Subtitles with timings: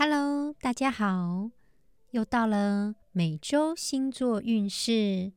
[0.00, 1.50] Hello，大家好，
[2.12, 5.32] 又到了每周星座运势，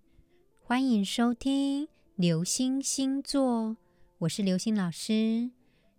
[0.59, 3.75] 欢迎收听流星星座，
[4.19, 5.49] 我是流星老师。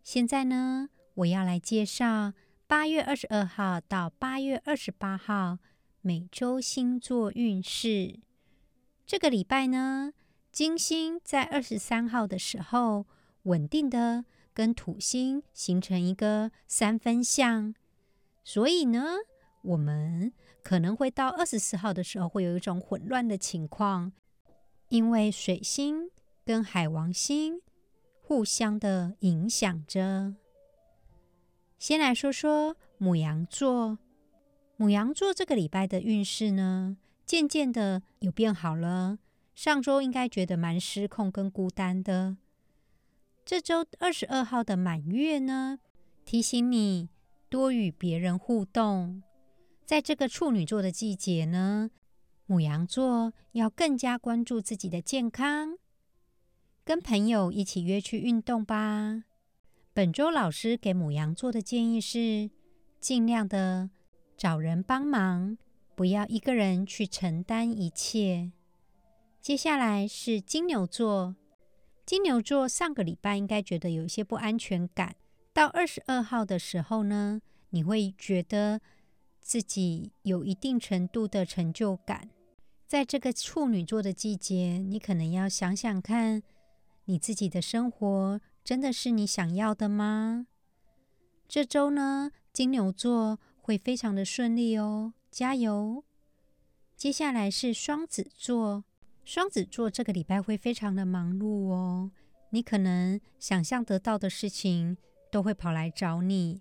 [0.04, 2.34] 现在呢，我要来介绍
[2.68, 5.58] 八月二十二号到八月二十八号
[6.00, 8.20] 每周星座运势。
[9.04, 10.12] 这个礼拜呢，
[10.52, 13.06] 金星在二十三号的时候，
[13.42, 14.24] 稳定的
[14.54, 17.74] 跟土星形成一个三分相。
[18.44, 19.04] 所以呢，
[19.62, 20.32] 我们
[20.62, 24.12] 可能会到二十四号的时候，会有一种混乱的情况，
[24.88, 26.10] 因为水星
[26.44, 27.60] 跟海王星
[28.20, 30.34] 互相的影响着。
[31.78, 33.98] 先来说说母羊座，
[34.76, 39.18] 母羊座这个礼拜的运势呢，渐渐的有变好了。
[39.54, 42.36] 上周应该觉得蛮失控跟孤单的，
[43.44, 45.78] 这周二十二号的满月呢，
[46.24, 47.08] 提醒你。
[47.52, 49.22] 多与别人互动，
[49.84, 51.90] 在这个处女座的季节呢，
[52.46, 55.76] 母羊座要更加关注自己的健康，
[56.82, 59.24] 跟朋友一起约去运动吧。
[59.92, 62.50] 本周老师给母羊座的建议是，
[62.98, 63.90] 尽量的
[64.38, 65.58] 找人帮忙，
[65.94, 68.50] 不要一个人去承担一切。
[69.42, 71.36] 接下来是金牛座，
[72.06, 75.16] 金牛座上个礼拜应该觉得有一些不安全感。
[75.54, 78.80] 到二十二号的时候呢，你会觉得
[79.40, 82.30] 自己有一定程度的成就感。
[82.86, 86.42] 在这个处女座的季节，你可能要想想看，
[87.06, 90.46] 你自己的生活真的是你想要的吗？
[91.48, 96.04] 这周呢，金牛座会非常的顺利哦，加油！
[96.96, 98.84] 接下来是双子座，
[99.24, 102.10] 双子座这个礼拜会非常的忙碌哦，
[102.50, 104.96] 你可能想象得到的事情。
[105.32, 106.60] 都会跑来找你，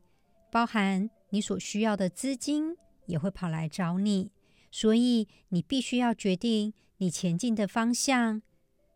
[0.52, 4.32] 包含你所需要的资金也会跑来找你，
[4.70, 8.42] 所以你必须要决定你前进的方向。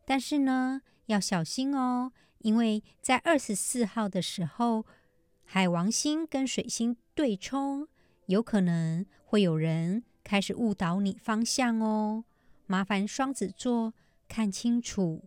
[0.05, 4.85] 但是呢，要小心哦，因为在二十四号的时候，
[5.45, 7.87] 海王星跟水星对冲，
[8.25, 12.25] 有可能会有人开始误导你方向哦。
[12.67, 13.93] 麻烦双子座
[14.27, 15.23] 看清楚。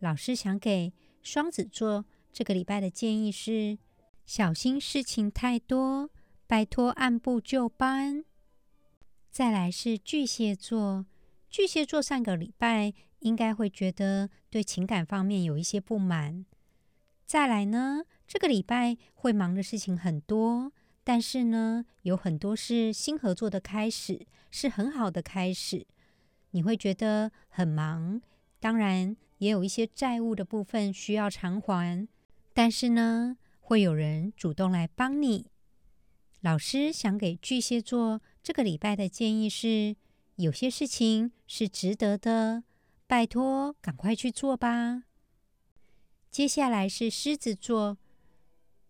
[0.00, 0.92] 老师想给
[1.22, 3.78] 双子座这个礼拜的建议是。
[4.28, 6.10] 小心事情太多，
[6.46, 8.26] 拜托按部就班。
[9.30, 11.06] 再来是巨蟹座，
[11.48, 16.44] 巨蟹座上个礼拜应该会觉得对情感方面有一些不满。
[17.24, 20.70] 再来呢，这个礼拜会忙的事情很多，
[21.02, 25.86] 但是呢，有很多是新合作的开始，是很好的开始。
[26.50, 28.20] 你会觉得很忙，
[28.60, 32.06] 当然也有一些债务的部分需要偿还，
[32.52, 33.38] 但是呢。
[33.68, 35.50] 会有人主动来帮你。
[36.40, 39.94] 老师想给巨蟹座这个礼拜的建议是：
[40.36, 42.64] 有些事情是值得的，
[43.06, 45.02] 拜托赶快去做吧。
[46.30, 47.98] 接下来是狮子座，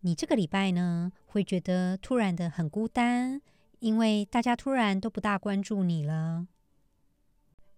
[0.03, 3.43] 你这个礼拜呢会觉得突然的很孤单，
[3.81, 6.47] 因为大家突然都不大关注你了。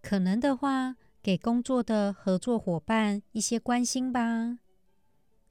[0.02, 4.58] 可能的话，给工作的合作伙伴一些关心吧。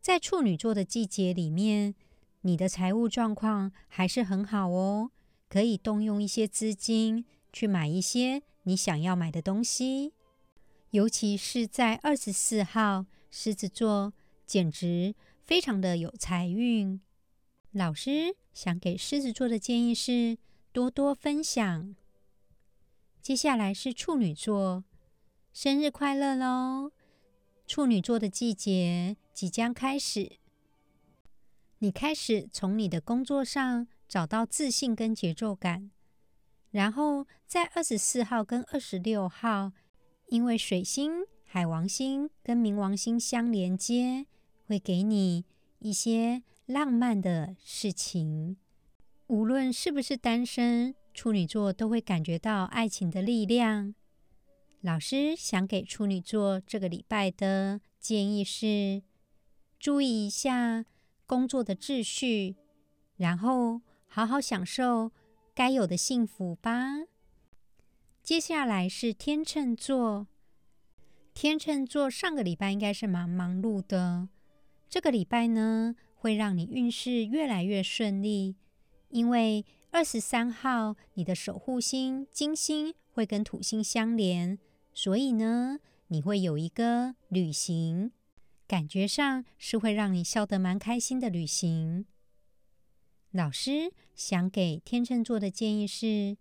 [0.09, 1.93] 在处女座的季节里面，
[2.41, 5.11] 你的财务状况还是很好哦，
[5.47, 10.13] 可以动用一些资金去买一些你想要买的东西。
[10.89, 14.11] 尤其是在二十四号，狮子座
[14.47, 16.99] 简直非常的有财运。
[17.73, 20.39] 老师想给狮子座的建议是
[20.71, 21.95] 多多分享。
[23.21, 24.83] 接下来是处女座，
[25.53, 26.93] 生日快乐喽！
[27.67, 30.33] 处女座的季节即将开始，
[31.77, 35.91] 你开始从你的工作上找到自信跟节奏感，
[36.71, 39.71] 然后在二十四号跟二十六号，
[40.27, 44.25] 因为水星、海王星跟冥王星相连接，
[44.67, 45.45] 会给你
[45.77, 48.57] 一些浪漫的事情。
[49.27, 53.95] 无论是不是单身，处女座都会感觉到爱情的力量。
[54.81, 59.01] 老师想给处女座这个礼拜的建议是：
[59.79, 60.85] 注意一下
[61.25, 62.57] 工作的秩序，
[63.15, 65.11] 然后好好享受
[65.55, 67.05] 该有的幸福吧。
[68.21, 70.27] 接下来是天秤座，
[71.33, 74.27] 天秤座上个礼拜应该是蛮忙碌的，
[74.89, 78.57] 这个礼拜呢会让你运势越来越顺利，
[79.07, 84.59] 因为二十三号你的守护星金星会跟土星相连。
[84.93, 88.11] 所以呢，你会有一个旅行，
[88.69, 92.05] 感觉上是会让你笑得蛮开心的旅行。
[93.31, 96.37] 老师想给天秤座的建议是：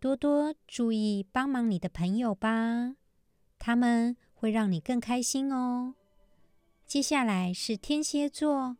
[0.00, 2.96] 多多注意帮忙你的朋友吧，
[3.58, 5.94] 他们会让你更开心哦。
[6.86, 8.78] 接下来是天蝎座，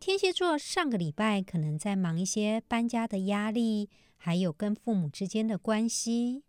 [0.00, 6.42] 天蝎座上个礼拜可能在忙一些搬家的压力，还有跟父母之间的关系。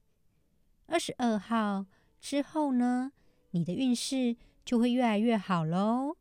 [0.87, 1.85] 二十二号
[2.19, 3.11] 之后呢，
[3.51, 4.35] 你的运势
[4.69, 6.15] 就会越来越好喽。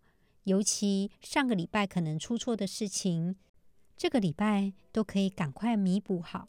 [0.45, 3.37] 尤其上个礼拜可能出错的事情。
[3.95, 6.49] 这个礼拜都可以赶快弥补好，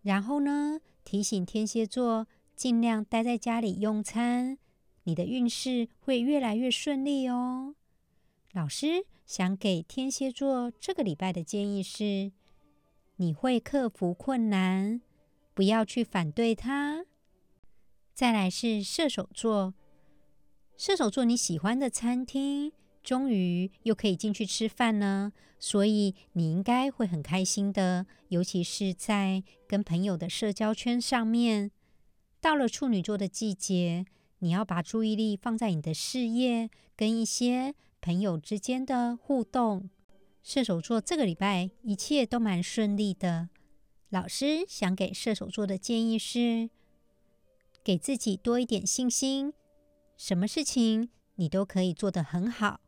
[0.00, 4.56] 然后呢，提醒天蝎座尽量待在家里用餐，
[5.02, 7.74] 你的运势会越来越顺利哦。
[8.52, 12.32] 老师想给天蝎座这个礼拜的建议是：
[13.16, 15.02] 你会克服困难，
[15.52, 17.04] 不要去反对他。
[18.14, 19.74] 再来是射手座，
[20.76, 22.72] 射手座你喜欢的餐厅。
[23.02, 31.70] 终于又可以进去吃饭呢，所以你应该会很开心的，尤其是在跟朋友的社交圈上面。
[32.40, 34.06] 到了处女座的季节，
[34.38, 39.90] 你要把注意力放在你的事业跟一些朋友之间的互动。
[40.42, 43.50] 射手座这个礼拜一切都蛮顺利的。
[44.08, 46.70] 老师想给射手座的建议是，
[47.82, 49.52] 给自己多一点信心，
[50.16, 52.80] 什么事情你都可以做得很好。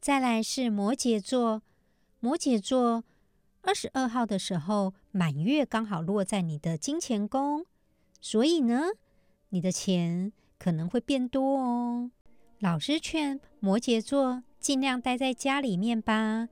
[0.00, 1.62] 再来是摩羯座，
[2.20, 3.04] 摩羯座
[3.62, 7.64] 二十二号的时候，满月刚好落在你的金钱宫，
[8.20, 8.82] 所以呢，
[9.50, 12.10] 你的钱可能会变多哦。
[12.60, 16.48] 老师劝摩羯座尽量待在家里面吧，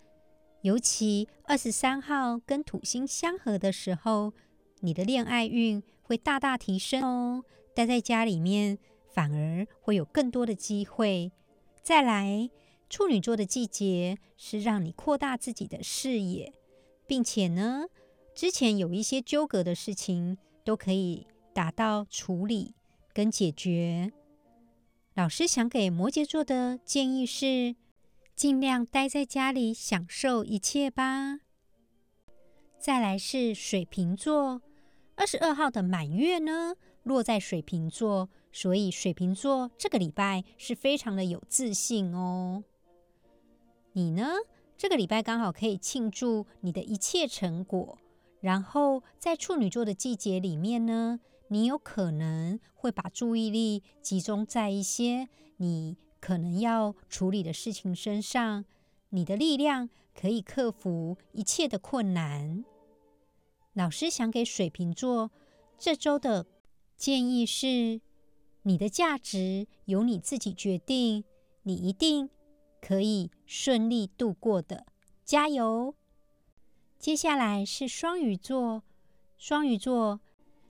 [0.63, 4.33] 尤其二十三号跟土星相合的时候，
[4.81, 7.45] 你的恋爱运会大大提升哦。
[7.75, 8.79] 待在家里面
[9.12, 11.32] 反而会有更多的机会。
[11.82, 12.50] 再来。
[12.93, 16.53] 处女座的季节是让你扩大自己的视野，
[17.06, 17.87] 并且呢，
[18.35, 22.75] 之前有一些纠葛的事情都可以达到处理
[23.14, 24.12] 跟解决。
[25.15, 27.76] 老师想给摩羯座的建议是，
[28.35, 31.38] 尽量待在家里享受一切吧。
[32.79, 34.61] 再来是水瓶座，
[35.15, 42.65] 二十二号的满月呢，落在水瓶座，所以水瓶座这个礼拜是非常的有自信哦。
[43.93, 44.27] 你呢？
[44.79, 47.99] 这个礼拜刚好可以庆祝你的一切成果。
[48.41, 55.29] 然后在处女座的季节里面呢，你有可能会把注意力集中在一些
[55.59, 58.65] 你可能要处理的事情身上。
[59.11, 62.65] 你的力量可以克服一切的困难。
[63.75, 65.31] 老师想给水瓶座
[65.79, 66.47] 这周的
[67.03, 68.01] 建议是：
[68.63, 71.25] 你的价值由你自己决定，
[71.65, 72.31] 你一定。
[72.81, 74.87] 可以顺利度过的，
[75.25, 75.97] 加油！
[77.01, 78.85] 接下来是双鱼座，
[79.37, 80.21] 双鱼座，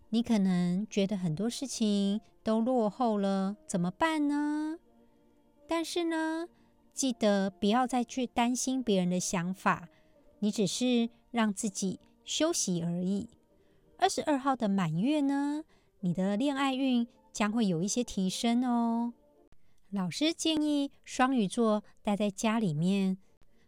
[0.08, 4.79] 你可能觉得很多事情都落后了，怎么办呢？
[5.69, 6.49] 但是呢，
[6.94, 9.90] 记得不要再去担心别人的想法，
[10.38, 13.29] 你只是让自己休息而已。
[13.99, 15.64] 二十二号的满月呢，
[16.04, 19.14] 你的恋爱运将会有一些提升哦。
[19.90, 23.19] 老师建议双鱼座待在家里面，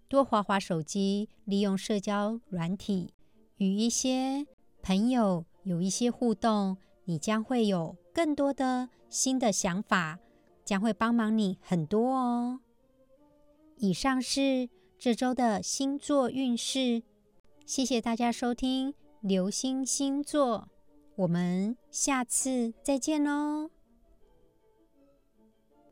[0.09, 3.15] 多滑滑手机，利用社交软体，
[3.59, 4.47] 与一些
[4.83, 10.19] 朋友有一些互动，你将会有更多的新的想法，
[10.65, 12.61] 将会帮忙你很多哦。
[13.77, 14.69] 以上是
[14.99, 17.05] 这周的星座运势，
[17.65, 20.69] 谢谢大家收听流星星座，
[21.17, 23.71] 我们下次再见喽。